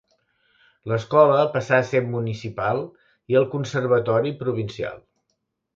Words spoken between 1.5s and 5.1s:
passà a ser municipal i el conservatori provincial.